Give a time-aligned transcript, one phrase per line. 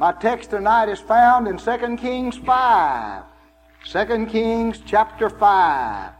[0.00, 3.22] My text tonight is found in 2 Kings 5.
[3.84, 6.12] 2 Kings chapter 5.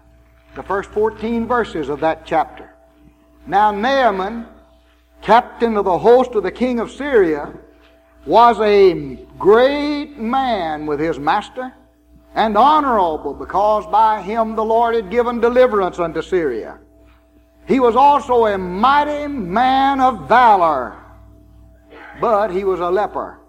[0.55, 2.75] The first 14 verses of that chapter.
[3.47, 4.47] Now Naaman,
[5.23, 7.55] captain of the host of the king of Syria,
[8.27, 11.73] was a great man with his master
[12.35, 16.79] and honorable because by him the Lord had given deliverance unto Syria.
[17.67, 20.99] He was also a mighty man of valor,
[22.21, 23.40] but he was a leper.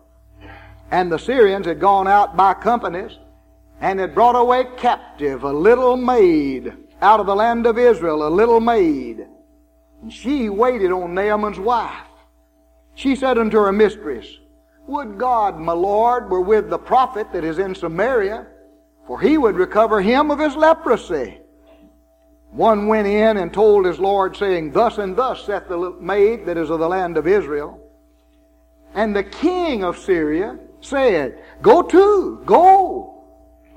[0.91, 3.17] And the Syrians had gone out by companies
[3.79, 8.29] and had brought away captive a little maid out of the land of Israel, a
[8.29, 9.25] little maid.
[10.01, 12.07] And she waited on Naaman's wife.
[12.93, 14.27] She said unto her mistress,
[14.87, 18.47] Would God, my Lord, were with the prophet that is in Samaria,
[19.07, 21.39] for he would recover him of his leprosy.
[22.51, 26.57] One went in and told his Lord, saying, Thus and thus saith the maid that
[26.57, 27.79] is of the land of Israel.
[28.93, 33.23] And the king of Syria said, Go to, go,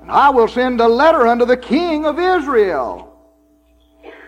[0.01, 3.11] and I will send a letter unto the king of Israel.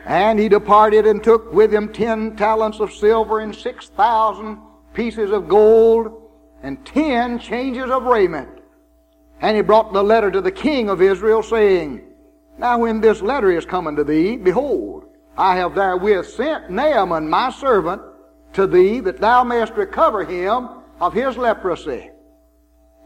[0.05, 4.59] And he departed and took with him ten talents of silver and six thousand
[4.93, 6.31] pieces of gold
[6.63, 8.49] and ten changes of raiment.
[9.41, 12.01] And he brought the letter to the king of Israel, saying,
[12.57, 15.05] Now when this letter is coming to thee, behold,
[15.37, 18.01] I have therewith sent Naaman my servant
[18.53, 20.69] to thee, that thou mayest recover him
[20.99, 22.09] of his leprosy.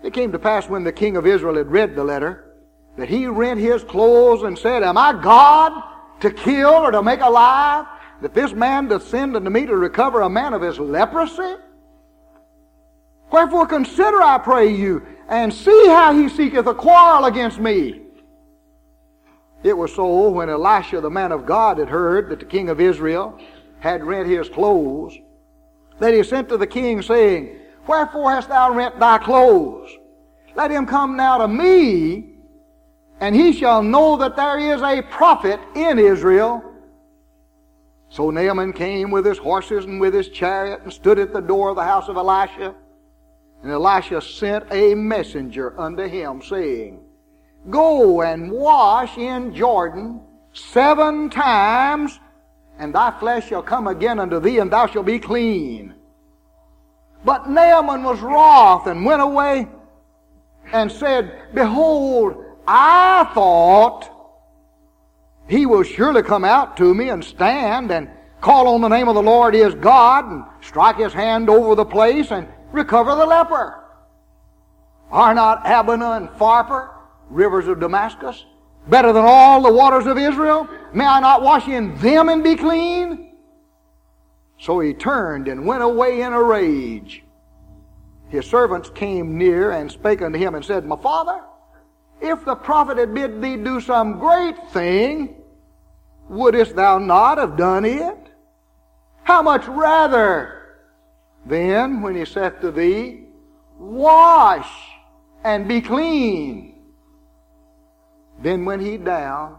[0.04, 2.56] It came to pass when the king of Israel had read the letter,
[2.98, 5.84] that he rent his clothes and said, Am I God
[6.22, 7.86] to kill or to make alive?
[8.22, 11.56] That this man doth send unto me to recover a man of his leprosy?
[13.32, 18.02] Wherefore consider, I pray you, and see how he seeketh a quarrel against me.
[19.64, 22.82] It was so when Elisha, the man of God, had heard that the king of
[22.82, 23.40] Israel
[23.80, 25.18] had rent his clothes,
[26.00, 29.90] that he sent to the king, saying, Wherefore hast thou rent thy clothes?
[30.56, 32.36] Let him come now to me,
[33.20, 36.64] and he shall know that there is a prophet in Israel.
[38.10, 41.70] So Naaman came with his horses and with his chariot and stood at the door
[41.70, 42.76] of the house of Elisha.
[43.64, 47.00] And Elisha sent a messenger unto him, saying,
[47.70, 50.20] Go and wash in Jordan
[50.52, 52.20] seven times,
[52.80, 55.94] and thy flesh shall come again unto thee, and thou shalt be clean.
[57.24, 59.68] But Naaman was wroth and went away
[60.74, 64.10] and said, Behold, I thought
[65.48, 68.10] he will surely come out to me and stand and
[68.40, 71.86] call on the name of the Lord his God and strike his hand over the
[71.86, 73.84] place and recover the leper.
[75.12, 76.92] Are not Abana and Pharpar,
[77.30, 78.46] rivers of Damascus,
[78.88, 80.68] better than all the waters of Israel?
[80.94, 83.31] May I not wash in them and be clean?
[84.62, 87.24] So he turned and went away in a rage.
[88.30, 91.42] His servants came near and spake unto him and said, My father,
[92.22, 95.36] if the prophet had bid thee do some great thing,
[96.30, 98.18] wouldest thou not have done it?
[99.24, 100.62] How much rather
[101.44, 103.26] then, when he saith to thee,
[103.80, 104.72] Wash
[105.44, 106.84] and be clean.
[108.44, 109.58] Then went he down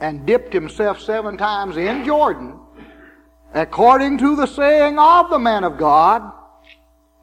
[0.00, 2.58] and dipped himself seven times in Jordan,
[3.54, 6.32] according to the saying of the man of God,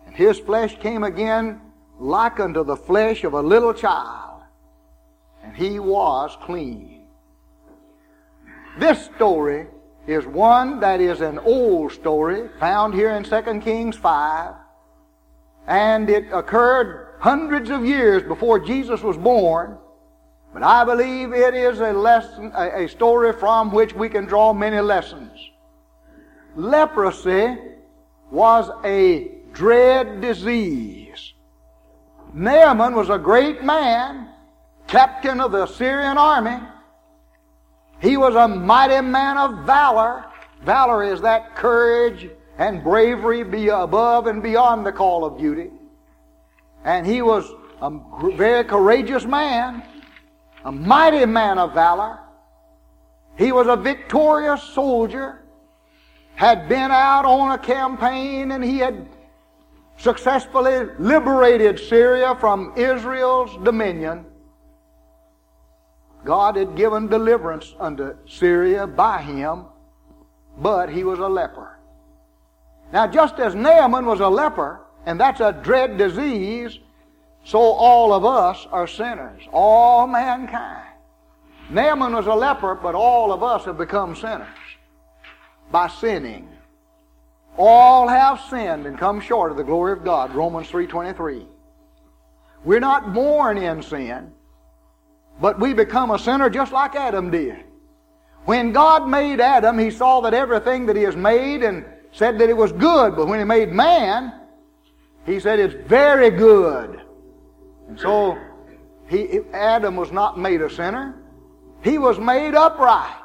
[0.05, 1.61] and his flesh came again
[1.99, 4.41] like unto the flesh of a little child,
[5.43, 7.07] and he was clean.
[8.77, 9.67] This story
[10.07, 14.53] is one that is an old story found here in 2 Kings 5.
[15.67, 19.77] And it occurred hundreds of years before Jesus was born.
[20.53, 24.53] But I believe it is a lesson, a, a story from which we can draw
[24.53, 25.31] many lessons.
[26.57, 27.55] Leprosy
[28.31, 31.33] was a dread disease.
[32.33, 34.29] Naaman was a great man,
[34.87, 36.57] captain of the Syrian army.
[38.01, 40.25] He was a mighty man of valor.
[40.63, 45.69] Valor is that courage and bravery be above and beyond the call of duty.
[46.83, 47.51] And he was
[47.81, 47.91] a
[48.35, 49.83] very courageous man,
[50.65, 52.17] a mighty man of valor.
[53.37, 55.43] He was a victorious soldier,
[56.37, 59.07] had been out on a campaign, and he had
[59.97, 64.23] successfully liberated Syria from Israel's dominion.
[66.23, 69.65] God had given deliverance unto Syria by him,
[70.59, 71.79] but he was a leper.
[72.93, 76.77] Now, just as Naaman was a leper, and that's a dread disease,
[77.45, 80.85] so all of us are sinners, all mankind.
[81.71, 84.47] Naaman was a leper, but all of us have become sinners
[85.71, 86.49] by sinning.
[87.57, 90.33] All have sinned and come short of the glory of God.
[90.33, 91.45] Romans 3.23.
[92.63, 94.31] We're not born in sin,
[95.41, 97.63] but we become a sinner just like Adam did.
[98.45, 102.49] When God made Adam, He saw that everything that He has made and said that
[102.49, 104.33] it was good, but when He made man,
[105.25, 107.01] He said it's very good.
[107.87, 108.37] And so
[109.07, 111.15] he, Adam was not made a sinner.
[111.81, 113.16] He was made upright.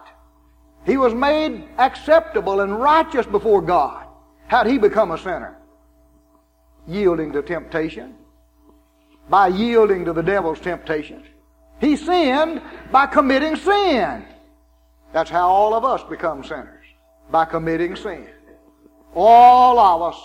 [0.85, 4.07] He was made acceptable and righteous before God.
[4.49, 5.57] How'd he become a sinner?
[6.87, 8.15] Yielding to temptation.
[9.29, 11.27] By yielding to the devil's temptations.
[11.81, 14.25] He sinned by committing sin.
[15.13, 16.85] That's how all of us become sinners.
[17.31, 18.27] By committing sin.
[19.15, 20.21] All of us.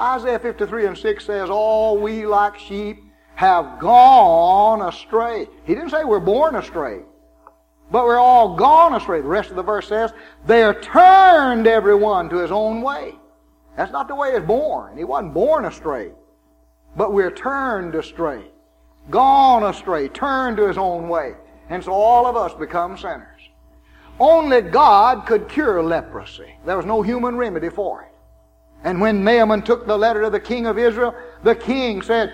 [0.00, 2.98] Isaiah 53 and 6 says, All we like sheep
[3.34, 5.46] have gone astray.
[5.64, 7.00] He didn't say we're born astray,
[7.90, 9.20] but we're all gone astray.
[9.20, 10.12] The rest of the verse says,
[10.46, 13.14] they're turned everyone to his own way.
[13.76, 14.96] That's not the way he's born.
[14.96, 16.10] He wasn't born astray,
[16.96, 18.44] but we're turned astray,
[19.08, 21.34] gone astray, turned to his own way.
[21.70, 23.40] And so all of us become sinners.
[24.18, 26.56] Only God could cure leprosy.
[26.66, 28.08] There was no human remedy for it.
[28.84, 32.32] And when Naaman took the letter to the king of Israel, the king said,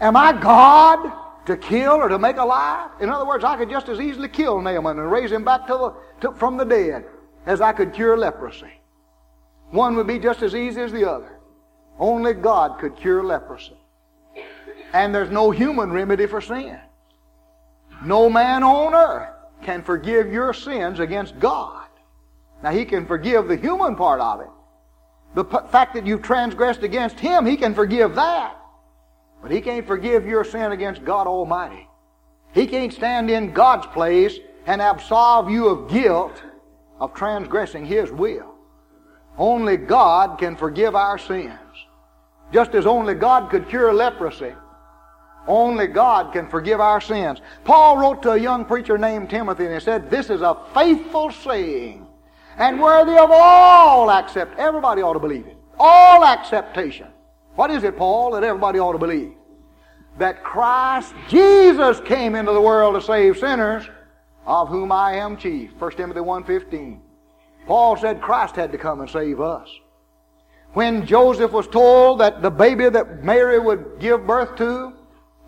[0.00, 1.12] Am I God
[1.46, 2.90] to kill or to make alive?
[3.00, 5.72] In other words, I could just as easily kill Naaman and raise him back to
[5.72, 7.04] the, to, from the dead
[7.46, 8.72] as I could cure leprosy.
[9.70, 11.38] One would be just as easy as the other.
[11.98, 13.76] Only God could cure leprosy.
[14.92, 16.78] And there's no human remedy for sin.
[18.04, 19.30] No man on earth
[19.62, 21.86] can forgive your sins against God.
[22.62, 24.48] Now, He can forgive the human part of it.
[25.34, 28.56] The p- fact that you've transgressed against Him, He can forgive that.
[29.44, 31.86] But he can't forgive your sin against God Almighty.
[32.54, 36.42] He can't stand in God's place and absolve you of guilt
[36.98, 38.54] of transgressing His will.
[39.36, 41.58] Only God can forgive our sins.
[42.54, 44.54] Just as only God could cure leprosy,
[45.46, 47.42] only God can forgive our sins.
[47.64, 51.30] Paul wrote to a young preacher named Timothy and he said, This is a faithful
[51.30, 52.06] saying
[52.56, 54.58] and worthy of all accept.
[54.58, 55.58] Everybody ought to believe it.
[55.78, 57.08] All acceptation.
[57.56, 59.34] What is it, Paul, that everybody ought to believe?
[60.18, 63.84] That Christ Jesus came into the world to save sinners,
[64.46, 65.70] of whom I am chief.
[65.78, 67.00] 1 Timothy 1.15.
[67.66, 69.68] Paul said Christ had to come and save us.
[70.74, 74.92] When Joseph was told that the baby that Mary would give birth to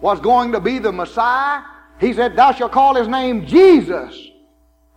[0.00, 1.62] was going to be the Messiah,
[1.98, 4.28] he said, Thou shalt call his name Jesus,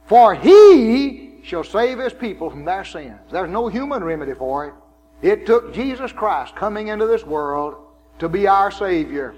[0.05, 3.19] for he shall save his people from their sins.
[3.31, 4.73] There's no human remedy for it.
[5.21, 7.75] It took Jesus Christ coming into this world
[8.19, 9.36] to be our Savior.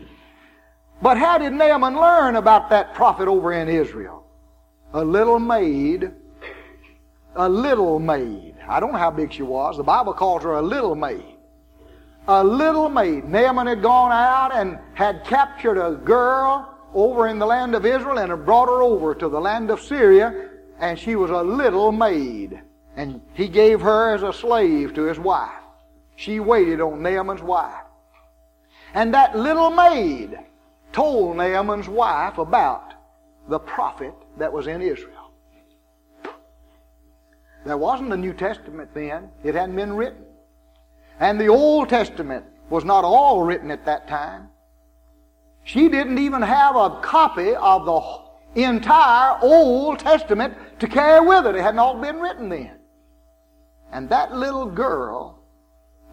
[1.01, 4.23] But how did Naaman learn about that prophet over in Israel?
[4.93, 6.11] A little maid,
[7.35, 8.55] a little maid.
[8.67, 9.77] I don't know how big she was.
[9.77, 11.37] The Bible calls her a little maid.
[12.27, 13.25] A little maid.
[13.25, 18.19] Naaman had gone out and had captured a girl over in the land of Israel
[18.19, 20.49] and had brought her over to the land of Syria,
[20.79, 22.61] and she was a little maid.
[22.95, 25.60] And he gave her as a slave to his wife.
[26.15, 27.83] She waited on Naaman's wife.
[28.93, 30.37] And that little maid
[30.91, 32.93] told Naaman's wife about
[33.47, 35.31] the prophet that was in Israel.
[37.65, 39.29] There wasn't a New Testament then.
[39.43, 40.25] It hadn't been written.
[41.19, 44.49] And the Old Testament was not all written at that time.
[45.63, 51.55] She didn't even have a copy of the entire Old Testament to carry with her.
[51.55, 52.79] It hadn't all been written then.
[53.91, 55.40] And that little girl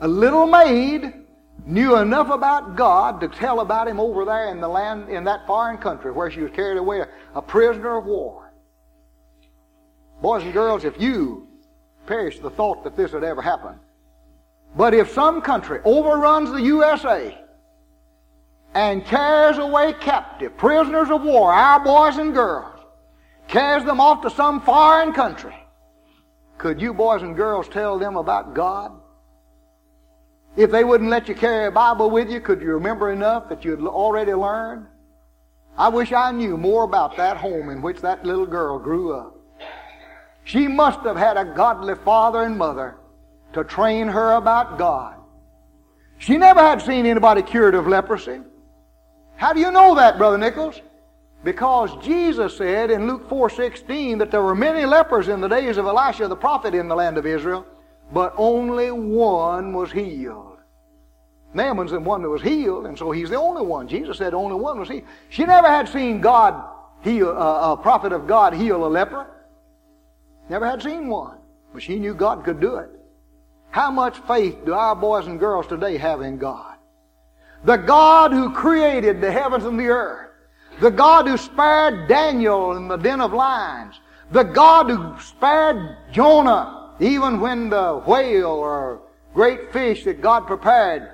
[0.01, 1.13] a little maid
[1.67, 5.47] knew enough about God to tell about him over there in the land, in that
[5.47, 8.53] foreign country where she was carried away, a, prisoner of war.
[10.23, 11.47] Boys and girls, if you
[12.07, 13.75] perish the thought that this would ever happen,
[14.77, 17.37] but if some country overruns the USA
[18.75, 22.81] and carries away captive prisoners of war, our boys and girls,
[23.47, 25.55] carries them off to some foreign country,
[26.57, 28.93] could you boys and girls tell them about God?
[30.59, 33.65] If they wouldn't let you carry a Bible with you, could you remember enough that
[33.65, 34.87] you had already learned?
[35.77, 39.37] I wish I knew more about that home in which that little girl grew up.
[40.43, 42.97] She must have had a godly father and mother
[43.53, 45.15] to train her about God.
[46.19, 48.41] She never had seen anybody cured of leprosy.
[49.37, 50.81] How do you know that, Brother Nichols?
[51.45, 55.87] Because Jesus said in Luke 4:16 that there were many lepers in the days of
[55.87, 57.65] Elisha the prophet in the land of Israel,
[58.13, 60.59] but only one was healed.
[61.55, 63.89] Naaman's the one that was healed, and so he's the only one.
[63.89, 65.05] Jesus said only one was healed.
[65.31, 66.63] She never had seen God
[67.03, 69.27] heal, uh, a prophet of God heal a leper.
[70.49, 71.39] Never had seen one.
[71.73, 72.91] But she knew God could do it.
[73.71, 76.77] How much faith do our boys and girls today have in God?
[77.65, 80.31] The God who created the heavens and the earth.
[80.81, 84.01] The God who spared Daniel in the den of lions.
[84.31, 89.03] The God who spared Jonah even when the whale or
[89.35, 91.09] great fish that God prepared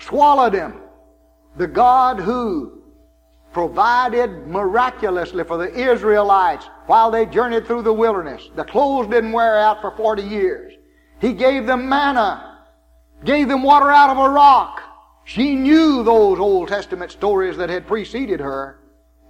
[0.00, 0.80] swallowed him.
[1.56, 2.82] The God who
[3.52, 8.50] provided miraculously for the Israelites while they journeyed through the wilderness.
[8.54, 10.74] The clothes didn't wear out for 40 years.
[11.20, 12.58] He gave them manna,
[13.24, 14.82] gave them water out of a rock.
[15.24, 18.78] She knew those Old Testament stories that had preceded her,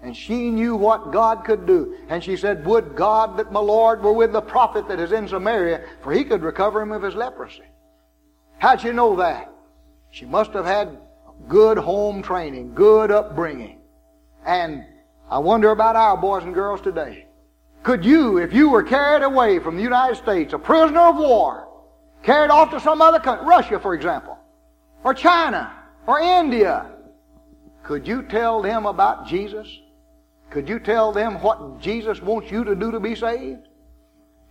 [0.02, 1.97] and she knew what God could do.
[2.09, 5.26] And she said, Would God that my Lord were with the prophet that is in
[5.26, 7.64] Samaria, for he could recover him of his leprosy.
[8.59, 9.52] How'd she know that?
[10.11, 10.99] She must have had
[11.49, 13.81] good home training, good upbringing.
[14.47, 14.85] And
[15.31, 17.26] I wonder about our boys and girls today.
[17.83, 21.69] Could you, if you were carried away from the United States, a prisoner of war,
[22.23, 24.38] carried off to some other country, Russia, for example,
[25.05, 25.73] or China,
[26.07, 26.87] or India,
[27.83, 29.69] could you tell them about Jesus?
[30.50, 33.69] Could you tell them what Jesus wants you to do to be saved?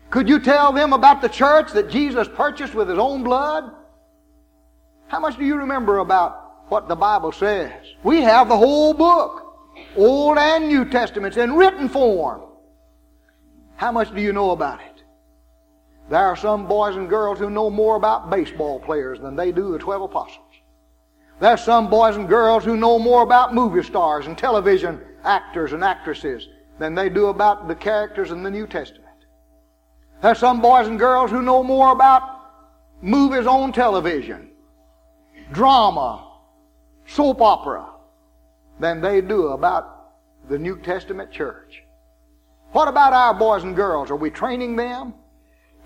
[0.09, 3.71] Could you tell them about the church that Jesus purchased with his own blood?
[5.07, 7.71] How much do you remember about what the Bible says?
[8.03, 9.43] We have the whole book,
[9.95, 12.41] Old and New Testaments, in written form.
[13.75, 15.03] How much do you know about it?
[16.09, 19.71] There are some boys and girls who know more about baseball players than they do
[19.71, 20.45] the 12 apostles.
[21.39, 25.73] There are some boys and girls who know more about movie stars and television actors
[25.73, 26.47] and actresses
[26.79, 29.03] than they do about the characters in the New Testament.
[30.21, 32.23] There's some boys and girls who know more about
[33.01, 34.49] movies on television,
[35.51, 36.39] drama,
[37.05, 37.89] soap opera,
[38.79, 40.13] than they do about
[40.49, 41.83] the New Testament church.
[42.71, 44.11] What about our boys and girls?
[44.11, 45.13] Are we training them?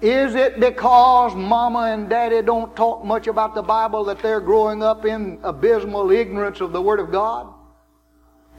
[0.01, 4.81] Is it because mama and daddy don't talk much about the Bible that they're growing
[4.81, 7.53] up in abysmal ignorance of the Word of God?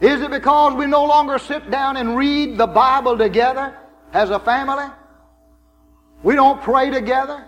[0.03, 3.79] Is it because we no longer sit down and read the Bible together
[4.13, 4.87] as a family?
[6.25, 7.47] We don't pray together?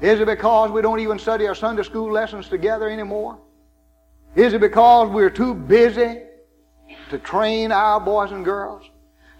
[0.00, 3.38] Is it because we don't even study our Sunday school lessons together anymore?
[4.34, 6.22] Is it because we're too busy
[7.10, 8.82] to train our boys and girls?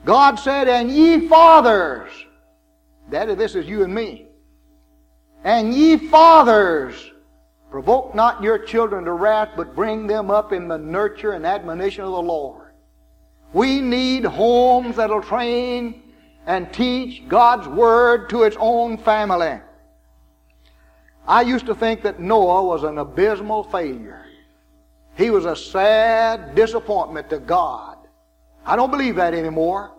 [0.04, 2.12] God said, And ye fathers,
[3.10, 4.28] Daddy, this is you and me.
[5.42, 6.94] And ye fathers,
[7.76, 12.04] provoke not your children to wrath, but bring them up in the nurture and admonition
[12.04, 12.72] of the Lord.
[13.52, 16.02] We need homes that'll train
[16.46, 19.60] and teach God's Word to its own family.
[21.28, 24.24] I used to think that Noah was an abysmal failure.
[25.14, 27.98] He was a sad disappointment to God.
[28.64, 29.92] I don't believe that anymore.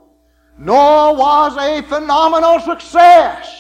[0.57, 3.55] Noah was a phenomenal success.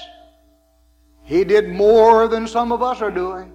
[1.21, 3.53] He did more than some of us are doing.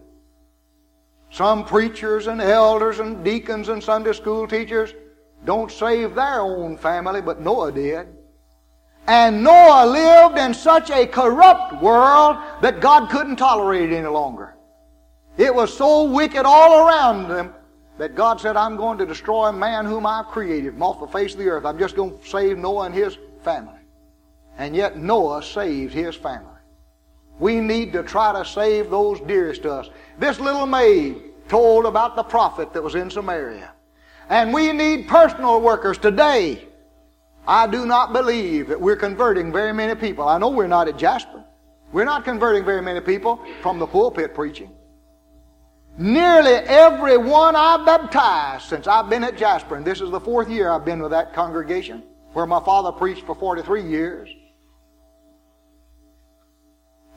[1.32, 4.92] Some preachers and elders and deacons and Sunday school teachers
[5.46, 8.06] don't save their own family, but Noah did.
[9.06, 14.54] And Noah lived in such a corrupt world that God couldn't tolerate it any longer.
[15.38, 17.54] It was so wicked all around them
[17.96, 21.32] that God said, I'm going to destroy man whom I've created from off the face
[21.32, 21.64] of the earth.
[21.64, 23.80] I'm just going to save Noah and his family.
[24.58, 26.51] And yet Noah saved his family.
[27.42, 29.90] We need to try to save those dearest to us.
[30.16, 33.72] This little maid told about the prophet that was in Samaria.
[34.28, 36.68] And we need personal workers today.
[37.44, 40.28] I do not believe that we're converting very many people.
[40.28, 41.42] I know we're not at Jasper.
[41.90, 44.70] We're not converting very many people from the pulpit preaching.
[45.98, 50.48] Nearly every one I've baptized since I've been at Jasper, and this is the fourth
[50.48, 54.32] year I've been with that congregation, where my father preached for 43 years.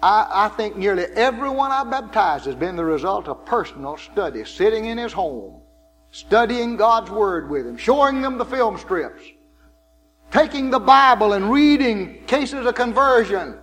[0.02, 4.86] I, I think nearly everyone I baptized has been the result of personal study, sitting
[4.86, 5.62] in his home,
[6.12, 9.24] studying God's Word with him, showing them the film strips,
[10.32, 13.58] taking the Bible and reading cases of conversion,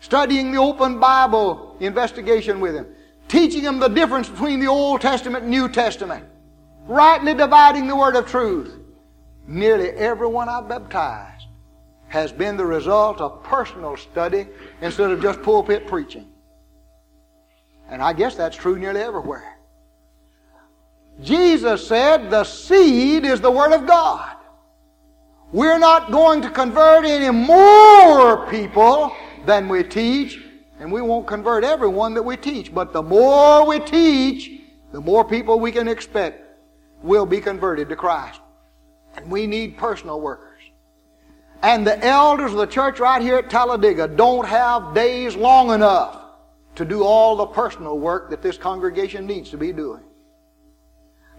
[0.00, 2.86] studying the open Bible investigation with him,
[3.28, 6.24] teaching them the difference between the Old Testament and New Testament,
[6.86, 8.72] rightly dividing the Word of truth.
[9.46, 11.35] Nearly everyone I've baptized
[12.08, 14.46] has been the result of personal study
[14.80, 16.26] instead of just pulpit preaching.
[17.88, 19.56] And I guess that's true nearly everywhere.
[21.20, 24.36] Jesus said the seed is the Word of God.
[25.52, 29.14] We're not going to convert any more people
[29.46, 30.42] than we teach,
[30.80, 32.74] and we won't convert everyone that we teach.
[32.74, 34.60] But the more we teach,
[34.92, 36.42] the more people we can expect
[37.02, 38.40] will be converted to Christ.
[39.16, 40.45] And we need personal workers.
[41.62, 46.22] And the elders of the church right here at Talladega don't have days long enough
[46.76, 50.02] to do all the personal work that this congregation needs to be doing.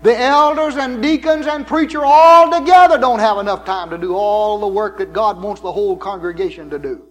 [0.03, 4.59] The elders and deacons and preacher all together don't have enough time to do all
[4.59, 7.07] the work that God wants the whole congregation to do.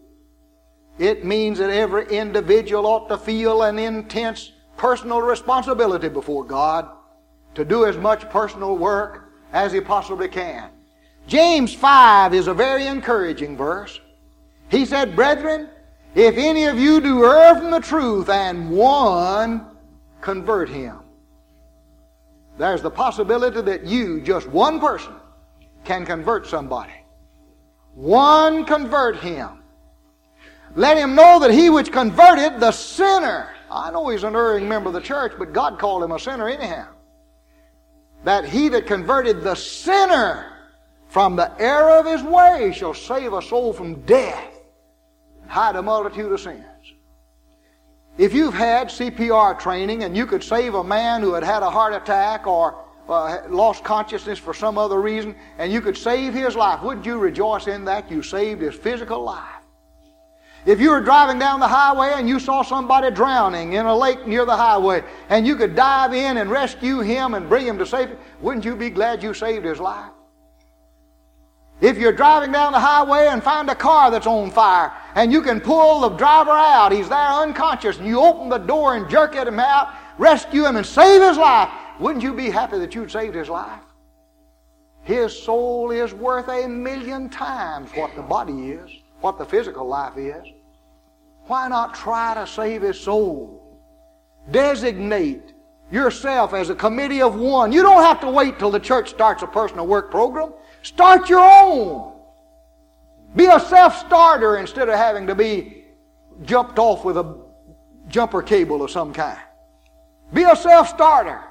[0.99, 6.89] It means that every individual ought to feel an intense personal responsibility before God
[7.55, 10.71] to do as much personal work as he possibly can.
[11.27, 14.01] James 5 is a very encouraging verse.
[14.69, 15.69] He said, Brethren,
[16.15, 19.67] if any of you do err from the truth and one
[20.21, 21.01] convert him,
[22.59, 25.13] there's the possibility that you, just one person,
[25.85, 26.95] can convert somebody.
[27.95, 29.63] One convert him.
[30.75, 33.49] Let him know that he which converted the sinner.
[33.71, 36.49] I know he's an erring member of the church, but God called him a sinner
[36.49, 36.89] anyhow.
[38.25, 40.56] That he that converted the sinner
[41.17, 44.53] from the error of his way shall save a soul from death
[45.41, 46.93] and hide a multitude of sins.
[48.19, 51.71] If you've had CPR training and you could save a man who had had a
[51.71, 56.55] heart attack or uh, lost consciousness for some other reason, and you could save his
[56.55, 58.11] life, wouldn't you rejoice in that?
[58.11, 59.65] You saved his physical life.
[60.67, 64.27] If you were driving down the highway and you saw somebody drowning in a lake
[64.27, 67.87] near the highway, and you could dive in and rescue him and bring him to
[67.87, 70.11] safety, wouldn't you be glad you saved his life?
[71.81, 75.43] If you're driving down the highway and find a car that's on fire and you
[75.43, 79.37] can pull the driver out, he's there unconscious, and you open the door and jerk
[79.37, 81.69] at him out, rescue him and save his life,
[82.01, 83.83] wouldn't you be happy that you'd saved his life?
[85.03, 88.91] His soul is worth a million times what the body is,
[89.21, 90.45] what the physical life is.
[91.47, 93.63] Why not try to save his soul?
[94.51, 95.53] Designate
[95.93, 97.71] yourself as a committee of one.
[97.71, 100.53] You don't have to wait till the church starts a personal work program.
[100.87, 102.13] Start your own.
[103.35, 105.85] Be a self starter instead of having to be
[106.45, 107.45] jumped off with a
[108.07, 109.41] jumper cable of some kind.
[110.33, 111.43] Be a self starter.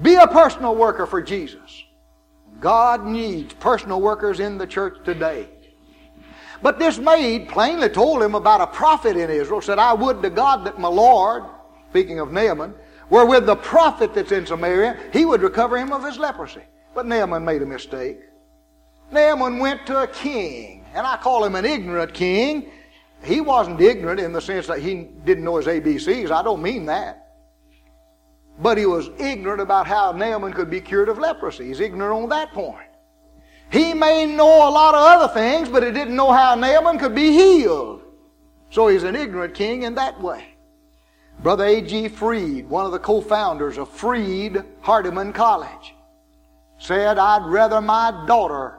[0.00, 1.82] Be a personal worker for Jesus.
[2.60, 5.48] God needs personal workers in the church today.
[6.62, 10.30] But this maid plainly told him about a prophet in Israel, said, I would to
[10.30, 11.42] God that my Lord,
[11.90, 12.74] speaking of Naaman,
[13.10, 16.62] were with the prophet that's in Samaria, he would recover him of his leprosy.
[16.94, 18.20] But Naaman made a mistake.
[19.10, 22.70] Naaman went to a king, and I call him an ignorant king.
[23.22, 26.30] He wasn't ignorant in the sense that he didn't know his ABCs.
[26.30, 27.18] I don't mean that.
[28.58, 31.68] But he was ignorant about how Naaman could be cured of leprosy.
[31.68, 32.88] He's ignorant on that point.
[33.70, 37.14] He may know a lot of other things, but he didn't know how Naaman could
[37.14, 38.02] be healed.
[38.70, 40.44] So he's an ignorant king in that way.
[41.42, 42.08] Brother A.G.
[42.08, 45.94] Freed, one of the co-founders of Freed Hardeman College,
[46.82, 48.78] said, I'd rather my daughter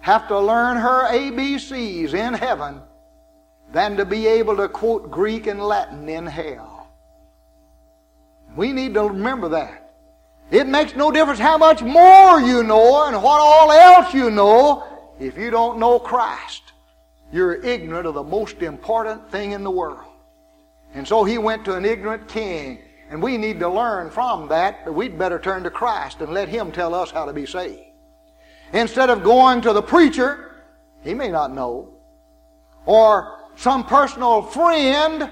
[0.00, 2.82] have to learn her ABCs in heaven
[3.72, 6.88] than to be able to quote Greek and Latin in hell.
[8.56, 9.92] We need to remember that.
[10.50, 14.84] It makes no difference how much more you know and what all else you know
[15.18, 16.62] if you don't know Christ.
[17.32, 20.04] You're ignorant of the most important thing in the world.
[20.94, 22.80] And so he went to an ignorant king
[23.14, 26.48] and we need to learn from that that we'd better turn to Christ and let
[26.48, 27.80] Him tell us how to be saved.
[28.72, 30.56] Instead of going to the preacher,
[31.00, 31.94] he may not know,
[32.86, 35.30] or some personal friend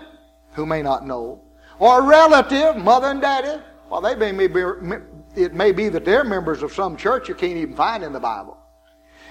[0.53, 1.43] who may not know,
[1.81, 4.63] or relative, mother and daddy, well, they may be,
[5.35, 8.21] it may be that they're members of some church you can't even find in the
[8.21, 8.57] Bible.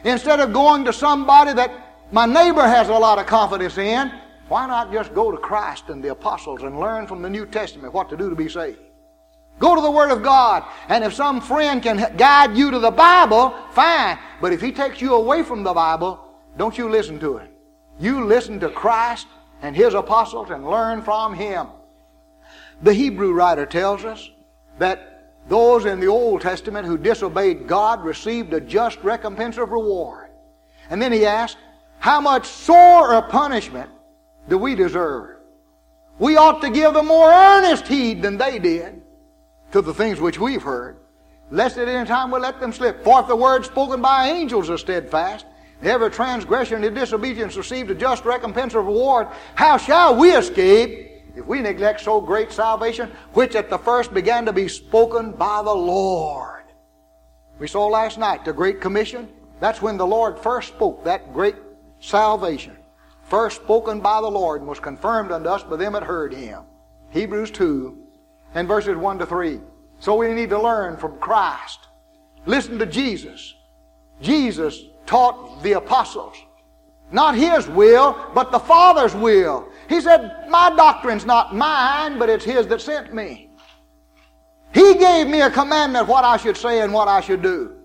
[0.04, 1.72] Instead of going to somebody that
[2.12, 4.12] my neighbor has a lot of confidence in,
[4.52, 7.94] why not just go to Christ and the apostles and learn from the New Testament
[7.94, 8.80] what to do to be saved?
[9.60, 10.66] Go to the Word of God.
[10.90, 14.20] And if some friend can guide you to the Bible, fine.
[14.42, 16.20] But if he takes you away from the Bible,
[16.58, 17.50] don't you listen to it.
[17.98, 19.26] You listen to Christ
[19.62, 21.68] and His apostles and learn from Him.
[22.82, 24.30] The Hebrew writer tells us
[24.80, 30.30] that those in the Old Testament who disobeyed God received a just recompense of reward.
[30.90, 31.56] And then he asked,
[32.00, 33.90] how much sorer a punishment
[34.52, 35.38] do we deserve.
[36.20, 39.02] We ought to give them more earnest heed than they did
[39.72, 40.98] to the things which we've heard,
[41.50, 43.02] lest at any time we let them slip.
[43.02, 45.46] For if the word spoken by angels is steadfast,
[45.82, 51.48] every transgression and disobedience received a just recompense of reward, how shall we escape if
[51.48, 55.74] we neglect so great salvation, which at the first began to be spoken by the
[55.74, 56.66] Lord?
[57.58, 59.30] We saw last night the Great Commission.
[59.62, 61.56] That's when the Lord first spoke that great
[62.02, 62.76] salvation
[63.32, 66.64] first spoken by the Lord and was confirmed unto us by them that heard him.
[67.12, 67.98] Hebrews 2
[68.56, 69.62] and verses 1 to 3.
[70.00, 71.80] So we need to learn from Christ.
[72.46, 73.56] Listen to Jesus.
[74.22, 76.36] Jesus taught the apostles
[77.10, 79.70] Not his will, but the Father's will.
[79.88, 83.50] He said, My doctrine's not mine, but it's his that sent me.
[84.74, 87.78] He gave me a commandment what I should say and what I should do.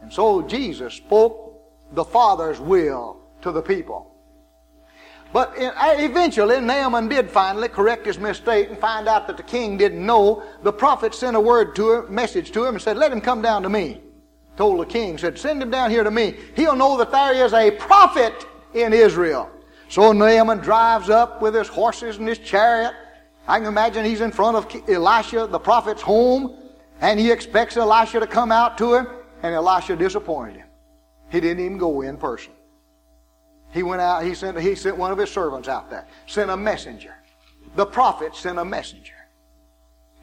[0.00, 1.60] And so Jesus spoke
[1.92, 4.09] the Father's will to the people.
[5.32, 10.04] But eventually, Naaman did finally correct his mistake and find out that the king didn't
[10.04, 10.42] know.
[10.64, 13.40] The prophet sent a word to him, message to him, and said, Let him come
[13.40, 14.00] down to me.
[14.56, 16.34] Told the king, said, Send him down here to me.
[16.56, 19.48] He'll know that there is a prophet in Israel.
[19.88, 22.92] So Naaman drives up with his horses and his chariot.
[23.46, 26.56] I can imagine he's in front of Elisha, the prophet's home,
[27.00, 29.06] and he expects Elisha to come out to him,
[29.42, 30.66] and Elisha disappointed him.
[31.30, 32.52] He didn't even go in person.
[33.72, 36.56] He went out, he sent, he sent one of his servants out there, sent a
[36.56, 37.14] messenger.
[37.76, 39.14] The prophet sent a messenger.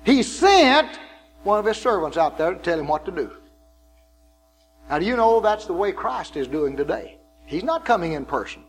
[0.03, 0.99] He sent
[1.43, 3.31] one of his servants out there to tell him what to do.
[4.89, 7.17] Now, do you know that's the way Christ is doing today?
[7.45, 8.63] He's not coming in person.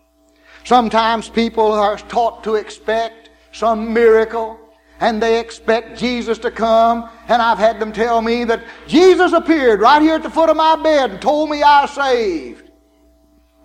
[0.64, 4.58] Sometimes people are taught to expect some miracle,
[5.00, 9.80] and they expect Jesus to come, and I've had them tell me that Jesus appeared
[9.80, 12.67] right here at the foot of my bed and told me I saved.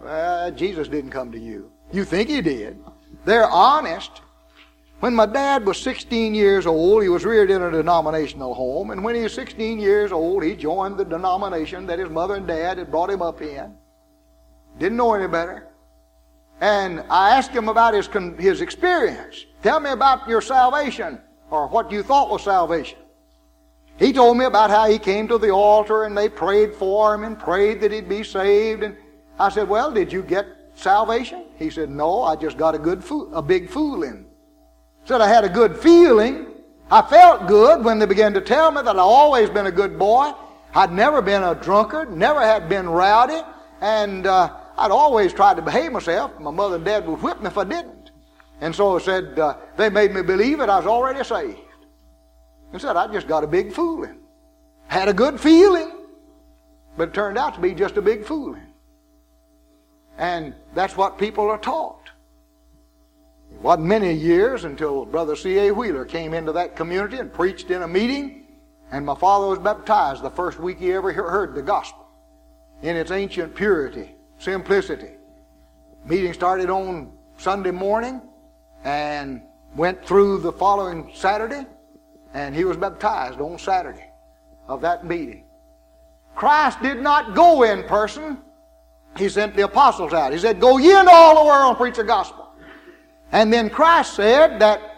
[0.04, 1.72] Well, Jesus didn't come to you.
[1.92, 2.78] You think he did.
[3.24, 4.22] They're honest.
[5.00, 9.04] When my dad was 16 years old, he was reared in a denominational home, and
[9.04, 12.78] when he was 16 years old, he joined the denomination that his mother and dad
[12.78, 13.74] had brought him up in.
[14.78, 15.68] Didn't know any better.
[16.62, 19.46] And I asked him about his, his experience.
[19.62, 23.00] Tell me about your salvation, or what you thought was salvation.
[23.98, 27.24] He told me about how he came to the altar and they prayed for him
[27.24, 28.84] and prayed that he'd be saved.
[28.84, 28.98] And
[29.40, 31.46] I said, Well, did you get salvation?
[31.58, 34.26] He said, No, I just got a good fool, a big fooling.
[35.06, 36.48] Said I had a good feeling.
[36.90, 39.98] I felt good when they began to tell me that I'd always been a good
[39.98, 40.32] boy.
[40.76, 43.42] I'd never been a drunkard, never had been rowdy,
[43.82, 46.40] and uh, I'd always tried to behave myself.
[46.40, 48.12] My mother and dad would whip me if I didn't.
[48.62, 51.60] And so I said, uh, they made me believe that I was already saved.
[52.72, 54.20] And said, I just got a big fooling.
[54.88, 55.92] Had a good feeling,
[56.98, 58.63] but it turned out to be just a big fooling.
[60.18, 62.10] And that's what people are taught.
[63.52, 65.72] It wasn't many years until Brother C.A.
[65.72, 68.46] Wheeler came into that community and preached in a meeting,
[68.92, 72.08] and my father was baptized the first week he ever heard the gospel
[72.82, 75.12] in its ancient purity, simplicity.
[76.06, 78.22] Meeting started on Sunday morning
[78.84, 79.42] and
[79.76, 81.66] went through the following Saturday,
[82.34, 84.10] and he was baptized on Saturday
[84.68, 85.46] of that meeting.
[86.36, 88.40] Christ did not go in person
[89.18, 90.34] he sent the apostles out.
[90.34, 92.50] He said, Go ye into all the world and preach the gospel.
[93.32, 94.94] And then Christ said that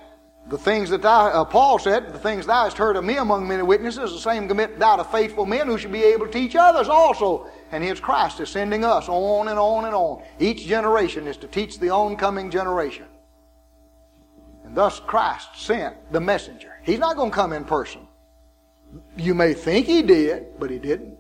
[0.48, 3.48] the things that thou, uh, Paul said, the things thou hast heard of me among
[3.48, 6.56] many witnesses, the same commit thou to faithful men who should be able to teach
[6.56, 7.50] others also.
[7.72, 10.24] And here's Christ is sending us on and on and on.
[10.40, 13.06] Each generation is to teach the oncoming generation.
[14.66, 16.74] And thus Christ sent the messenger.
[16.84, 18.08] He's not going to come in person.
[19.18, 21.18] You may think he did, but he didn't.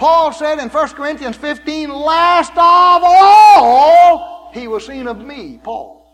[0.00, 6.10] Paul said in 1 Corinthians 15, last of all, he was seen of me, Paul.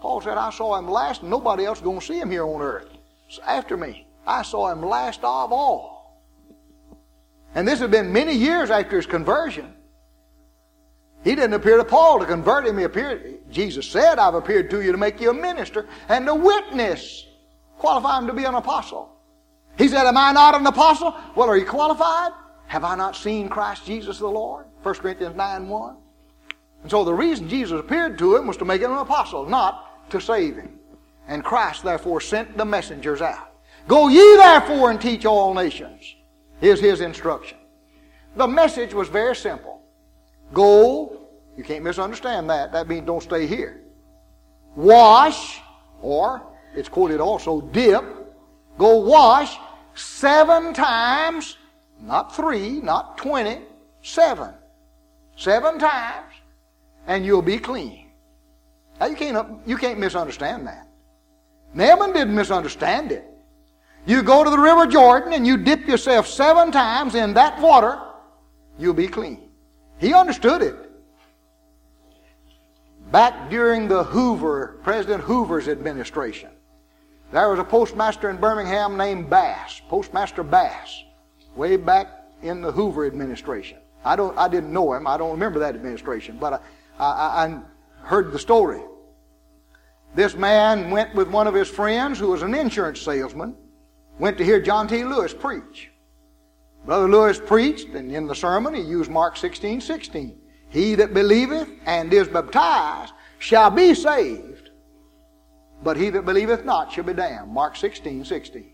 [0.00, 2.62] Paul said, I saw him last, nobody else is going to see him here on
[2.62, 2.88] earth.
[3.28, 6.18] So after me, I saw him last of all.
[7.54, 9.74] And this had been many years after his conversion.
[11.22, 12.78] He didn't appear to Paul to convert him.
[12.78, 16.34] He appeared, Jesus said, I've appeared to you to make you a minister and to
[16.34, 17.26] witness.
[17.76, 19.14] Qualify him to be an apostle.
[19.76, 21.14] He said, Am I not an apostle?
[21.34, 22.32] Well, are you qualified?
[22.66, 24.66] Have I not seen Christ Jesus the Lord?
[24.82, 25.96] 1 Corinthians 9 1.
[26.82, 30.10] And so the reason Jesus appeared to him was to make him an apostle, not
[30.10, 30.78] to save him.
[31.28, 33.52] And Christ therefore sent the messengers out.
[33.88, 36.14] Go ye therefore and teach all nations,
[36.60, 37.58] is his instruction.
[38.36, 39.82] The message was very simple.
[40.52, 41.20] Go,
[41.56, 42.72] you can't misunderstand that.
[42.72, 43.82] That means don't stay here.
[44.74, 45.60] Wash,
[46.02, 46.42] or
[46.74, 48.04] it's quoted also dip.
[48.78, 49.56] Go wash
[49.94, 51.56] seven times
[52.02, 53.60] not three, not twenty,
[54.02, 54.52] seven.
[55.36, 56.32] Seven times,
[57.06, 58.06] and you'll be clean.
[58.98, 60.88] Now you can't, you can't misunderstand that.
[61.74, 63.24] Naaman didn't misunderstand it.
[64.06, 68.00] You go to the River Jordan and you dip yourself seven times in that water,
[68.78, 69.50] you'll be clean.
[69.98, 70.76] He understood it.
[73.10, 76.50] Back during the Hoover, President Hoover's administration,
[77.32, 81.02] there was a postmaster in Birmingham named Bass, Postmaster Bass
[81.56, 82.08] way back
[82.42, 83.78] in the Hoover administration.
[84.04, 85.06] I don't, I didn't know him.
[85.06, 86.62] I don't remember that administration, but
[86.98, 87.60] I, I, I
[88.02, 88.80] heard the story.
[90.14, 93.56] This man went with one of his friends who was an insurance salesman,
[94.18, 95.04] went to hear John T.
[95.04, 95.90] Lewis preach.
[96.84, 100.38] Brother Lewis preached, and in the sermon he used Mark 16, 16.
[100.68, 104.70] He that believeth and is baptized shall be saved,
[105.82, 107.50] but he that believeth not shall be damned.
[107.50, 108.72] Mark 16, 16.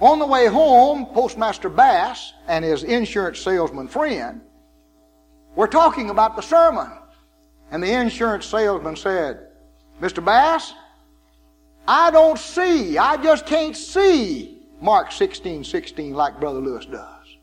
[0.00, 4.40] On the way home, Postmaster Bass and his insurance salesman friend
[5.54, 6.90] were talking about the sermon.
[7.70, 9.48] And the insurance salesman said,
[10.00, 10.24] Mr.
[10.24, 10.72] Bass,
[11.86, 17.36] I don't see, I just can't see Mark 16, 16 like Brother Lewis does.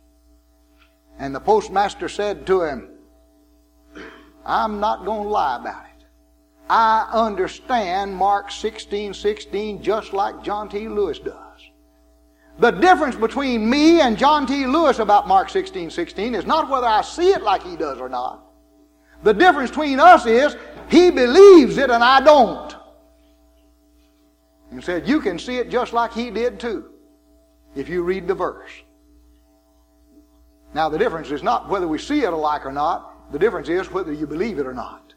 [1.20, 2.90] And the postmaster said to him,
[4.46, 6.06] I'm not going to lie about it.
[6.70, 10.88] I understand Mark 16, 16 just like John T.
[10.88, 11.51] Lewis does.
[12.62, 14.67] The difference between me and John T.
[14.67, 18.08] Lewis about Mark 16, 16 is not whether I see it like he does or
[18.08, 18.43] not.
[19.24, 20.56] The difference between us is
[20.88, 22.76] he believes it and I don't.
[24.69, 26.91] And said, You can see it just like he did too,
[27.76, 28.69] if you read the verse.
[30.76, 33.91] Now, the difference is not whether we see it alike or not, the difference is
[33.91, 35.15] whether you believe it or not.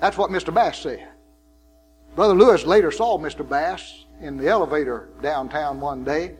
[0.00, 0.52] That's what Mr.
[0.52, 1.06] Bass said.
[2.16, 3.48] Brother Lewis later saw Mr.
[3.48, 6.36] Bass in the elevator downtown one day,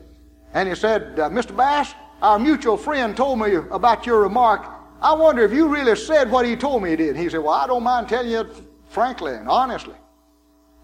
[0.55, 1.57] and he said, uh, Mr.
[1.57, 4.67] Bass, our mutual friend told me about your remark.
[5.03, 7.17] I wonder if you really said what he told me he did.
[7.17, 8.49] He said, Well, I don't mind telling you
[8.89, 9.95] frankly and honestly.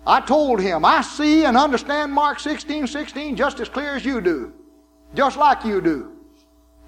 [0.06, 4.20] I told him, I see and understand Mark 16, 16 just as clear as you
[4.20, 4.52] do.
[5.14, 6.12] Just like you do.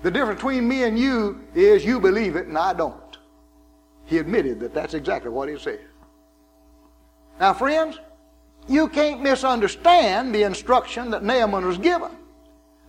[0.02, 3.18] The difference between me and you is you believe it and I don't.
[4.04, 5.80] He admitted that that's exactly what he said.
[7.40, 7.98] Now, friends,
[8.68, 12.10] you can't misunderstand the instruction that Naaman was given.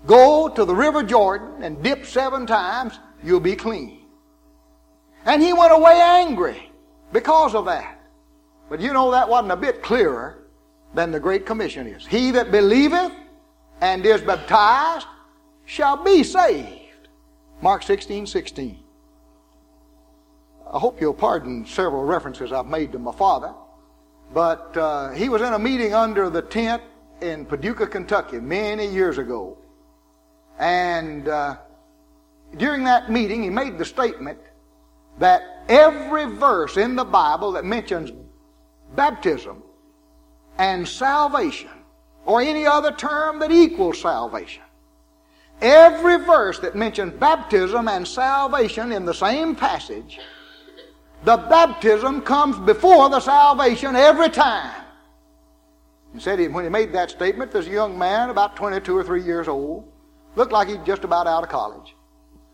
[0.06, 4.06] Go to the river Jordan and dip seven times, you'll be clean.
[5.26, 6.72] And he went away angry
[7.12, 8.00] because of that.
[8.70, 10.44] But you know that wasn't a bit clearer
[10.94, 12.06] than the Great Commission is.
[12.06, 13.12] He that believeth
[13.82, 15.08] and is baptized
[15.66, 17.10] shall be saved.
[17.62, 18.80] Mark 16, 16.
[20.72, 23.54] I hope you'll pardon several references I've made to my father.
[24.34, 26.82] But uh, he was in a meeting under the tent
[27.22, 29.58] in Paducah, Kentucky, many years ago.
[30.60, 31.58] And uh,
[32.58, 34.40] during that meeting, he made the statement
[35.20, 38.12] that every verse in the Bible that mentions
[38.96, 39.64] baptism
[40.58, 41.70] and salvation,
[42.26, 44.64] or any other term that equals salvation,
[45.62, 50.20] every verse that mentions baptism and salvation in the same passage
[51.26, 54.84] the baptism comes before the salvation every time.
[56.14, 59.24] He said he, when he made that statement, this young man, about 22 or 3
[59.24, 59.92] years old,
[60.36, 61.96] looked like he'd just about out of college.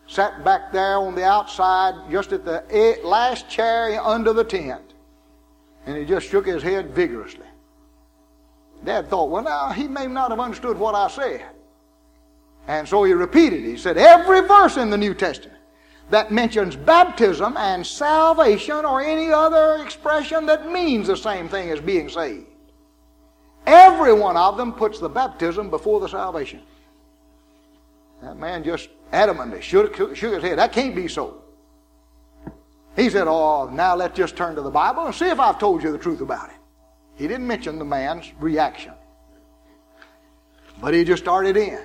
[0.08, 4.94] Sat back there on the outside, just at the eh, last chair under the tent.
[5.86, 7.46] And he just shook his head vigorously.
[8.86, 11.46] Dad thought, well, now, he may not have understood what I said.
[12.68, 13.64] And so he repeated.
[13.64, 15.61] He said, every verse in the New Testament
[16.12, 21.80] that mentions baptism and salvation or any other expression that means the same thing as
[21.80, 22.48] being saved.
[23.66, 26.62] Every one of them puts the baptism before the salvation.
[28.22, 30.60] That man just adamantly shook, shook his head.
[30.60, 31.42] That can't be so.
[32.98, 35.82] He said, Oh, now let's just turn to the Bible and see if I've told
[35.82, 36.56] you the truth about it.
[37.16, 38.94] He didn't mention the man's reaction.
[40.82, 41.80] But he just started in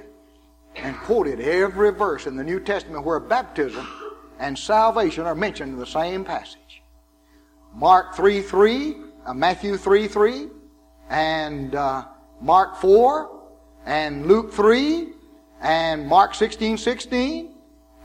[0.75, 3.87] and quoted every verse in the New Testament where baptism
[4.39, 6.83] and salvation are mentioned in the same passage.
[7.75, 8.97] Mark 3 3,
[9.27, 10.49] uh, Matthew 3 3,
[11.11, 12.05] and uh,
[12.41, 13.31] Mark 4,
[13.85, 15.09] and Luke 3,
[15.61, 17.55] and Mark 16 16,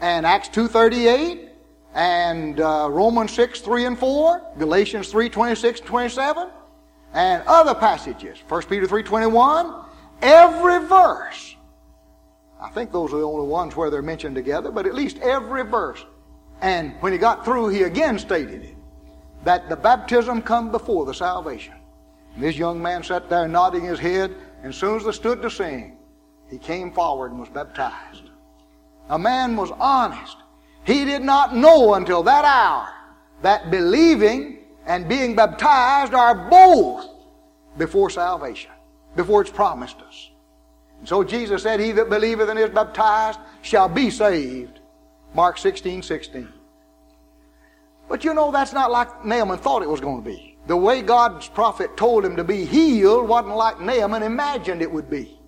[0.01, 1.49] and Acts 2 38,
[1.93, 6.49] and uh, Romans 6 3 and 4, Galatians 3 26 and 27,
[7.13, 9.85] and other passages, 1 Peter 3 21,
[10.21, 11.55] every verse.
[12.61, 15.63] I think those are the only ones where they're mentioned together, but at least every
[15.63, 16.05] verse
[16.61, 18.75] and when he got through, he again stated it
[19.43, 21.73] that the baptism come before the salvation.
[22.35, 25.41] And this young man sat there nodding his head, and as soon as they stood
[25.41, 25.97] to sing,
[26.49, 28.29] he came forward and was baptized.
[29.09, 30.37] A man was honest.
[30.83, 32.87] He did not know until that hour
[33.41, 37.07] that believing and being baptized are both
[37.77, 38.71] before salvation,
[39.15, 40.29] before it's promised us.
[40.99, 44.80] And so Jesus said, He that believeth and is baptized shall be saved.
[45.33, 46.47] Mark 16, 16.
[48.09, 50.57] But you know, that's not like Naaman thought it was going to be.
[50.67, 55.09] The way God's prophet told him to be healed wasn't like Naaman imagined it would
[55.09, 55.39] be.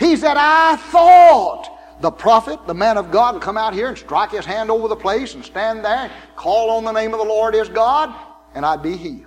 [0.00, 3.98] He said, I thought the prophet, the man of God, would come out here and
[3.98, 7.18] strike his hand over the place and stand there and call on the name of
[7.20, 8.14] the Lord his God,
[8.54, 9.26] and I'd be healed.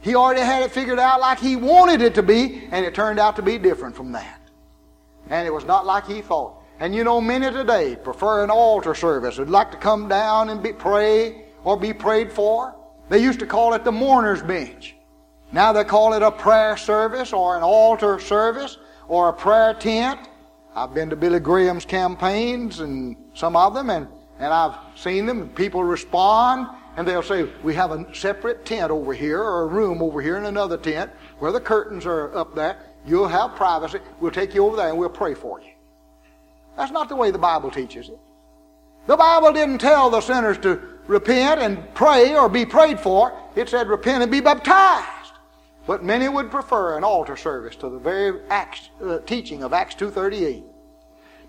[0.00, 3.18] He already had it figured out like he wanted it to be, and it turned
[3.18, 4.40] out to be different from that.
[5.28, 6.62] And it was not like he thought.
[6.80, 9.38] And you know, many today prefer an altar service.
[9.38, 12.74] Would like to come down and be pray or be prayed for.
[13.08, 14.96] They used to call it the mourner's bench.
[15.52, 20.28] Now they call it a prayer service or an altar service or a prayer tent.
[20.74, 24.08] I've been to Billy Graham's campaigns and some of them, and,
[24.40, 25.48] and I've seen them.
[25.50, 30.02] People respond, and they'll say, We have a separate tent over here or a room
[30.02, 32.78] over here and another tent where the curtains are up there.
[33.06, 33.98] You'll have privacy.
[34.18, 35.73] We'll take you over there and we'll pray for you.
[36.76, 38.18] That's not the way the Bible teaches it.
[39.06, 43.38] The Bible didn't tell the sinners to repent and pray or be prayed for.
[43.54, 45.32] It said repent and be baptized.
[45.86, 49.94] But many would prefer an altar service to the very Acts, uh, teaching of Acts
[49.96, 50.64] 2.38.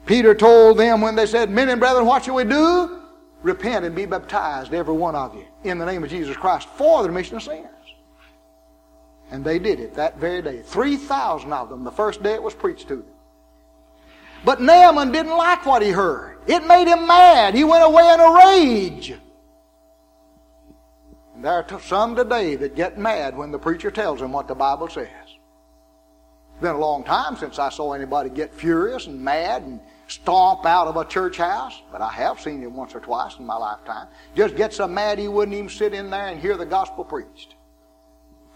[0.05, 3.01] Peter told them when they said, Men and brethren, what shall we do?
[3.41, 7.01] Repent and be baptized, every one of you, in the name of Jesus Christ, for
[7.01, 7.67] the remission of sins.
[9.31, 10.61] And they did it that very day.
[10.61, 13.14] 3,000 of them the first day it was preached to them.
[14.45, 16.37] But Naaman didn't like what he heard.
[16.45, 17.55] It made him mad.
[17.55, 19.13] He went away in a rage.
[21.33, 24.53] And there are some today that get mad when the preacher tells them what the
[24.53, 25.07] Bible says.
[25.25, 30.65] It's been a long time since I saw anybody get furious and mad and stomp
[30.65, 33.57] out of a church house, but I have seen him once or twice in my
[33.57, 34.07] lifetime.
[34.35, 37.55] Just get so mad he wouldn't even sit in there and hear the gospel preached.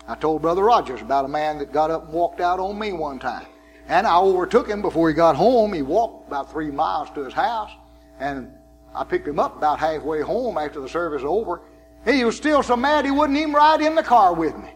[0.07, 2.93] I told Brother Rogers about a man that got up and walked out on me
[2.93, 3.47] one time.
[3.89, 5.73] And I overtook him before he got home.
[5.73, 7.71] He walked about three miles to his house.
[8.19, 8.53] And
[8.93, 11.61] I picked him up about halfway home after the service was over.
[12.05, 14.69] He was still so mad he wouldn't even ride in the car with me.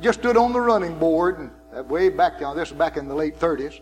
[0.00, 3.14] Just stood on the running board, and that way back this was back in the
[3.14, 3.80] late 30s,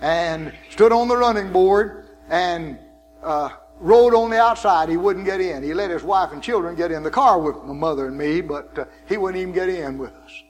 [0.00, 2.78] and stood on the running board and
[3.22, 3.48] uh,
[3.80, 4.88] rode on the outside.
[4.88, 5.62] He wouldn't get in.
[5.62, 8.40] He let his wife and children get in the car with my mother and me,
[8.40, 10.42] but uh, he wouldn't even get in with us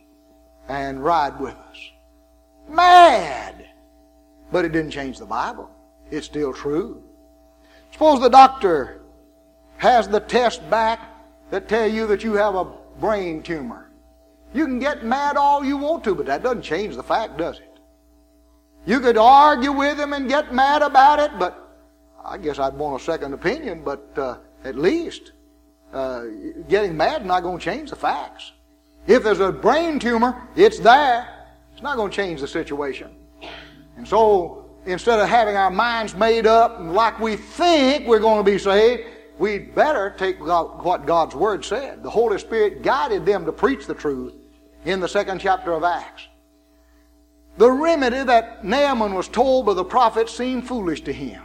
[0.69, 1.91] and ride with us
[2.69, 3.67] mad.
[4.53, 5.71] But it didn't change the Bible.
[6.11, 7.03] It's still true.
[7.93, 9.01] Suppose the doctor
[9.79, 11.01] has the test back
[11.51, 12.67] that tell you that you have a
[13.01, 13.91] brain tumor.
[14.53, 17.59] You can get mad all you want to, but that doesn't change the fact, does
[17.59, 17.79] it?
[18.87, 21.77] You could argue with him and get mad about it, but
[22.25, 25.33] I guess I'd want a second opinion, but uh, at least
[25.93, 26.25] uh,
[26.69, 28.53] getting mad is not going to change the facts.
[29.07, 31.29] If there's a brain tumor, it's there.
[31.85, 33.15] Not going to change the situation.
[33.99, 38.43] And so, instead of having our minds made up and like we think we're going
[38.43, 39.03] to be saved,
[39.37, 42.03] we'd better take what God's Word said.
[42.03, 44.33] The Holy Spirit guided them to preach the truth
[44.87, 46.27] in the second chapter of Acts.
[47.59, 51.43] The remedy that Naaman was told by the prophet seemed foolish to him.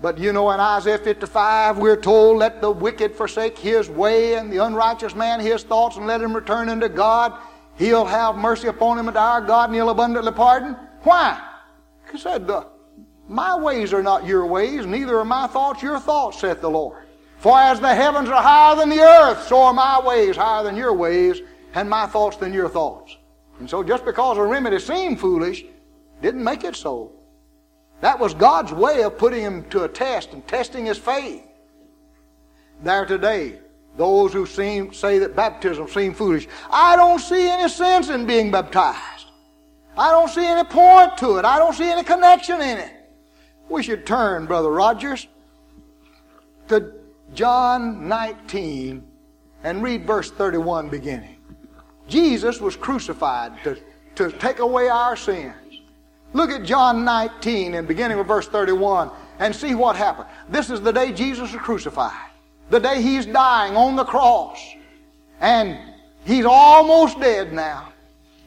[0.00, 4.52] But you know, in Isaiah 55, we're told, Let the wicked forsake his way, and
[4.52, 7.36] the unrighteous man his thoughts, and let him return unto God.
[7.78, 10.76] He'll have mercy upon him and our God, and he'll abundantly pardon.
[11.02, 11.40] Why?
[12.10, 12.50] He said,
[13.28, 17.04] My ways are not your ways, neither are my thoughts your thoughts, saith the Lord.
[17.38, 20.74] For as the heavens are higher than the earth, so are my ways higher than
[20.74, 21.40] your ways,
[21.74, 23.16] and my thoughts than your thoughts.
[23.60, 25.64] And so just because a remedy seemed foolish,
[26.20, 27.12] didn't make it so.
[28.00, 31.44] That was God's way of putting him to a test and testing his faith.
[32.82, 33.60] There today,
[33.98, 36.46] those who seem, say that baptism seems foolish.
[36.70, 39.26] I don't see any sense in being baptized.
[39.96, 41.44] I don't see any point to it.
[41.44, 42.92] I don't see any connection in it.
[43.68, 45.26] We should turn, Brother Rogers,
[46.68, 46.92] to
[47.34, 49.04] John 19
[49.64, 51.36] and read verse 31 beginning.
[52.06, 53.76] Jesus was crucified to,
[54.14, 55.54] to take away our sins.
[56.34, 60.28] Look at John 19 and beginning with verse 31 and see what happened.
[60.48, 62.27] This is the day Jesus was crucified
[62.70, 64.58] the day he's dying on the cross.
[65.40, 65.78] And
[66.24, 67.92] he's almost dead now.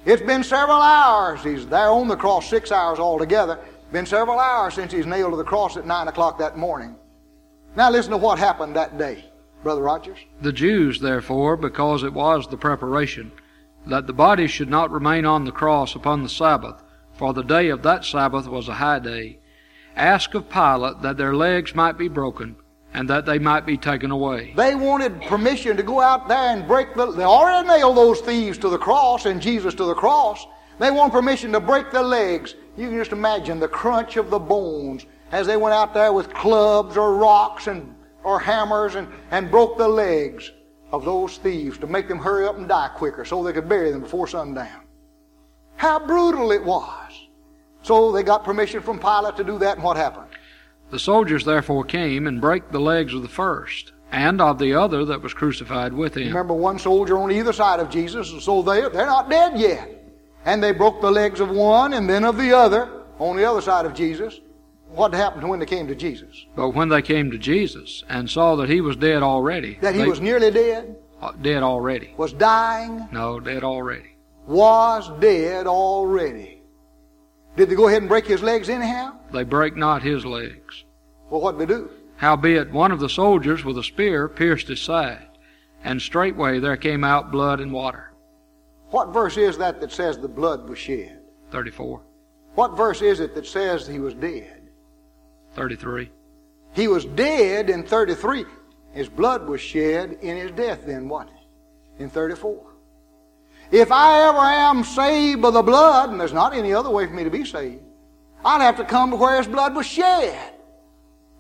[0.06, 1.44] It's been several hours.
[1.44, 3.60] He's there on the cross, six hours altogether.
[3.92, 6.96] Been several hours since he's nailed to the cross at nine o'clock that morning.
[7.76, 9.26] Now listen to what happened that day,
[9.64, 10.18] Brother Rogers.
[10.42, 13.32] The Jews, therefore, because it was the preparation,
[13.86, 17.70] that the body should not remain on the cross upon the Sabbath, for the day
[17.70, 19.40] of that Sabbath was a high day,
[19.96, 22.56] asked of Pilate that their legs might be broken
[22.94, 24.54] and that they might be taken away.
[24.56, 27.12] They wanted permission to go out there and break the.
[27.12, 30.46] They already nailed those thieves to the cross and Jesus to the cross.
[30.80, 32.56] They want permission to break their legs.
[32.78, 36.34] You can just imagine the crunch of the bones as they went out there with
[36.34, 40.52] clubs or rocks and or hammers and, and broke the legs
[40.92, 43.92] of those thieves to make them hurry up and die quicker so they could bury
[43.92, 44.82] them before sundown.
[45.76, 47.28] How brutal it was.
[47.84, 50.28] So they got permission from Pilate to do that, and what happened?
[50.92, 55.06] The soldiers therefore came and brake the legs of the first, and of the other
[55.06, 56.28] that was crucified with him.
[56.28, 59.90] Remember one soldier on either side of Jesus, and so they, they're not dead yet.
[60.44, 62.90] And they broke the legs of one and then of the other
[63.20, 64.40] on the other side of Jesus.
[64.90, 66.46] What happened when they came to Jesus?
[66.56, 70.04] But when they came to Jesus and saw that he was dead already, That he
[70.06, 72.14] was nearly dead, uh, dead already.
[72.18, 74.16] was dying, No, dead already.
[74.46, 76.61] was dead already.
[77.56, 79.14] Did they go ahead and break his legs anyhow?
[79.32, 80.86] They break not his legs.
[81.30, 81.90] Well, what did they do?
[82.18, 85.28] Howbeit one of the soldiers with a spear pierced his side,
[85.84, 88.14] and straightway there came out blood and water.
[88.90, 91.20] What verse is that that says the blood was shed?
[91.52, 92.02] 34,
[92.56, 94.70] What verse is it that says he was dead?
[95.54, 96.10] 33.
[96.74, 98.46] He was dead in 33.
[98.94, 101.38] His blood was shed in his death then, wasn't?
[102.00, 102.71] In 34.
[103.72, 107.14] If I ever am saved by the blood, and there's not any other way for
[107.14, 107.82] me to be saved,
[108.44, 110.54] I'd have to come to where his blood was shed.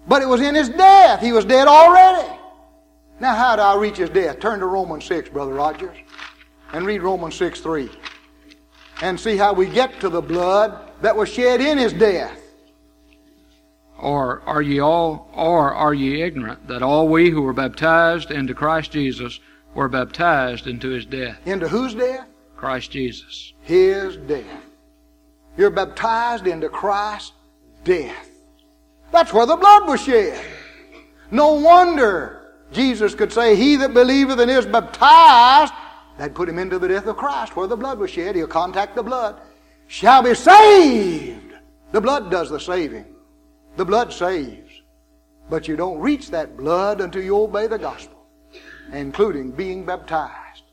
[0.07, 1.21] But it was in his death.
[1.21, 2.27] He was dead already.
[3.19, 4.39] Now, how do I reach his death?
[4.39, 5.97] Turn to Romans 6, Brother Rogers,
[6.73, 7.89] and read Romans 6 3.
[9.01, 12.37] And see how we get to the blood that was shed in his death.
[13.97, 18.55] Or are ye all, or are ye ignorant that all we who were baptized into
[18.55, 19.39] Christ Jesus
[19.73, 21.39] were baptized into his death?
[21.45, 22.27] Into whose death?
[22.55, 23.53] Christ Jesus.
[23.61, 24.65] his death.
[25.57, 27.33] You're baptized into Christ's
[27.83, 28.29] death.
[29.11, 30.43] That's where the blood was shed.
[31.31, 35.73] No wonder Jesus could say, He that believeth and is baptized,
[36.17, 38.35] that put him into the death of Christ, where the blood was shed.
[38.35, 39.41] He'll contact the blood,
[39.87, 41.53] shall be saved.
[41.91, 43.05] The blood does the saving.
[43.75, 44.81] The blood saves.
[45.49, 48.20] But you don't reach that blood until you obey the gospel,
[48.91, 50.63] including being baptized.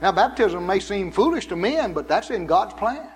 [0.00, 3.08] Now, baptism may seem foolish to men, but that's in God's plan.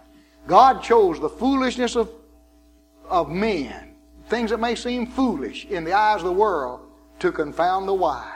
[0.47, 2.11] God chose the foolishness of,
[3.09, 3.95] of men,
[4.29, 6.81] things that may seem foolish in the eyes of the world,
[7.19, 8.27] to confound the wise.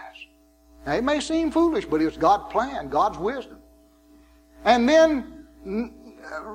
[0.86, 3.58] Now, it may seem foolish, but it's God's plan, God's wisdom.
[4.64, 5.46] And then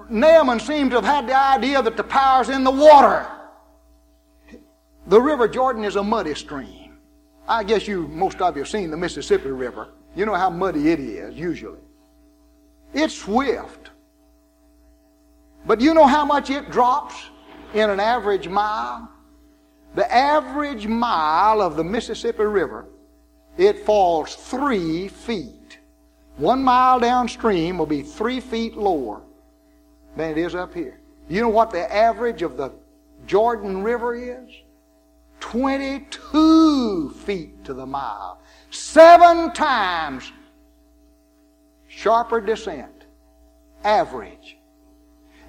[0.09, 3.28] Naaman seems to have had the idea that the power's in the water.
[5.07, 6.78] The River Jordan is a muddy stream.
[7.50, 9.89] I guess you, most of you, have seen the Mississippi River.
[10.16, 11.80] You know how muddy it is, usually.
[12.93, 13.89] It's swift.
[15.66, 17.16] But you know how much it drops
[17.74, 19.12] in an average mile?
[19.95, 22.86] The average mile of the Mississippi River,
[23.58, 25.80] it falls three feet.
[26.38, 29.22] One mile downstream will be three feet lower
[30.16, 31.00] than it is up here.
[31.28, 32.72] You know what the average of the
[33.26, 34.50] Jordan River is?
[35.40, 38.42] 22 feet to the mile.
[38.72, 40.32] Seven times
[41.88, 43.06] sharper descent.
[43.84, 44.58] Average.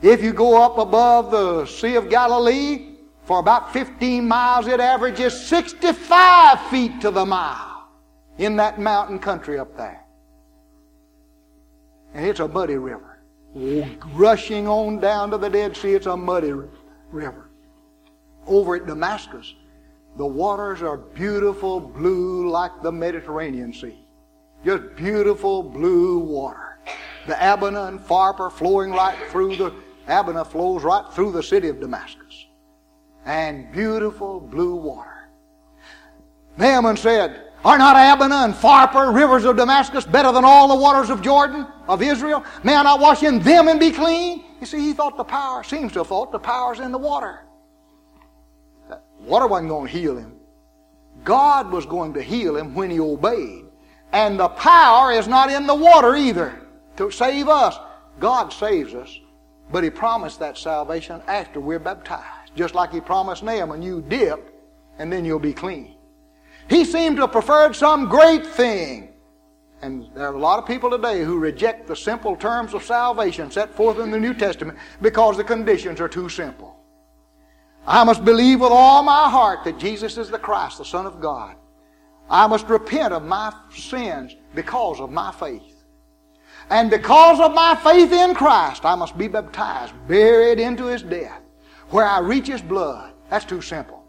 [0.03, 2.91] If you go up above the Sea of Galilee,
[3.25, 7.89] for about 15 miles, it averages 65 feet to the mile
[8.39, 10.05] in that mountain country up there.
[12.13, 13.21] And it's a muddy river.
[14.15, 16.53] Rushing on down to the Dead Sea, it's a muddy
[17.13, 17.51] river.
[18.47, 19.55] Over at Damascus,
[20.21, 23.97] the waters are beautiful blue like the Mediterranean Sea.
[24.63, 26.79] Just beautiful blue water.
[27.27, 29.73] The Abana and Pharpar flowing right through the
[30.09, 32.49] Abana flows right through the city of Damascus.
[33.25, 35.31] And beautiful blue water.
[36.59, 41.09] Naaman said, Are not Abana and Pharpar, rivers of Damascus, better than all the waters
[41.09, 42.45] of Jordan, of Israel?
[42.63, 44.45] May I not wash in them and be clean?
[44.61, 47.41] You see, he thought the power, seems to have thought the power's in the water.
[49.31, 50.33] Water wasn't going to heal him.
[51.23, 53.65] God was going to heal him when he obeyed.
[54.13, 56.61] And the power is not in the water either
[56.97, 57.79] to save us.
[58.19, 59.21] God saves us,
[59.71, 62.57] but he promised that salvation after we're baptized.
[62.57, 64.53] Just like he promised Naaman, you dip
[64.99, 65.95] and then you'll be clean.
[66.69, 69.13] He seemed to have preferred some great thing.
[69.81, 73.53] And there are a lot of people today who reject the simple terms of salvation
[73.53, 76.80] set forth in the New Testament because the conditions are too simple.
[77.87, 81.21] I must believe with all my heart that Jesus is the Christ, the Son of
[81.21, 81.57] God.
[82.29, 85.85] I must repent of my sins because of my faith.
[86.71, 91.41] And because of my faith in Christ, I must be baptized, buried into his death,
[91.89, 93.13] where I reach his blood.
[93.29, 94.05] That's too simple.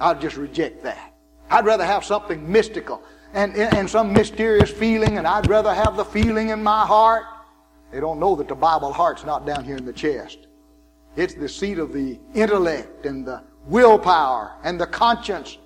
[0.00, 1.12] I'd just reject that.
[1.50, 3.02] I'd rather have something mystical
[3.34, 7.24] and, and some mysterious feeling, and I'd rather have the feeling in my heart.
[7.92, 10.47] They don't know that the Bible heart's not down here in the chest.
[11.16, 15.58] It's the seat of the intellect and the willpower and the conscience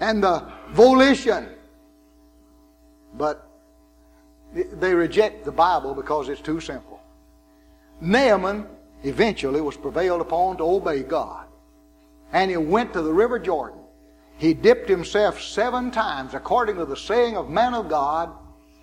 [0.00, 1.48] and the volition.
[3.14, 3.46] But
[4.52, 7.00] they reject the Bible because it's too simple.
[8.00, 8.66] Naaman
[9.04, 11.46] eventually was prevailed upon to obey God.
[12.32, 13.78] And he went to the river Jordan.
[14.36, 18.30] He dipped himself seven times according to the saying of man of God,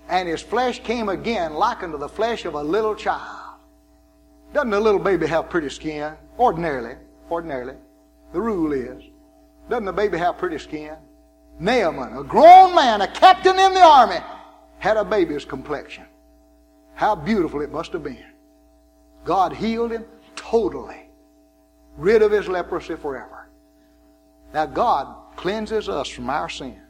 [0.07, 3.46] and his flesh came again like unto the flesh of a little child.
[4.57, 6.13] Doesn't a little baby have pretty skin?
[6.39, 6.95] Ordinarily.
[7.29, 7.75] Ordinarily.
[8.33, 9.03] The rule is,
[9.69, 10.95] doesn't the baby have pretty skin?
[11.59, 14.17] Naaman, a grown man, a captain in the army,
[14.79, 16.05] had a baby's complexion.
[16.95, 18.31] How beautiful it must have been.
[19.25, 20.05] God healed him
[20.35, 21.07] totally,
[21.95, 23.49] rid of his leprosy forever.
[24.55, 26.81] Now, God cleanses us from our sin.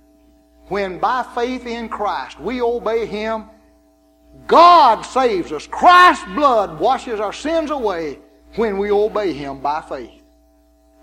[0.69, 3.49] When by faith in Christ we obey Him,
[4.45, 5.67] God saves us.
[5.67, 8.19] Christ's blood washes our sins away
[8.55, 10.23] when we obey Him by faith.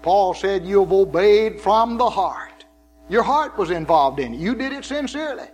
[0.02, 2.64] Paul said, You have obeyed from the heart.
[3.08, 4.40] Your heart was involved in it.
[4.40, 5.48] You did it sincerely.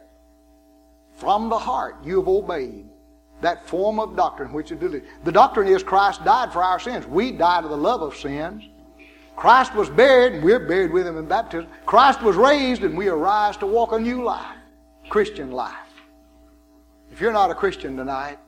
[1.14, 2.88] From the heart, you have obeyed
[3.40, 5.08] that form of doctrine which is delivered.
[5.24, 7.06] The doctrine is Christ died for our sins.
[7.06, 8.64] We died to the love of sins.
[9.36, 11.70] Christ was buried, and we're buried with him in baptism.
[11.86, 14.56] Christ was raised, and we arise to walk a new life,
[15.08, 15.74] Christian life.
[17.20, 18.38] If you're not a Christian tonight,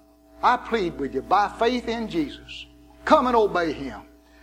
[0.43, 2.65] I plead with you by faith in Jesus,
[3.05, 4.01] come and obey him.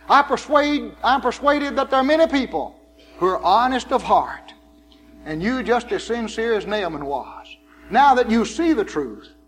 [0.08, 2.78] I persuade, I'm persuaded that there are many people
[3.18, 4.54] who are honest of heart,
[5.24, 7.56] and you just as sincere as Naaman was.
[7.90, 9.30] Now that you see the truth,